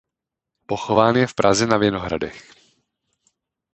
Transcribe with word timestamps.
Pochován 0.65 1.15
je 1.15 1.27
v 1.27 1.33
Praze 1.33 1.67
na 1.67 1.77
Vinohradech. 1.77 2.53